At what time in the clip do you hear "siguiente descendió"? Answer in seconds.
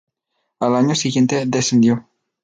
0.95-2.07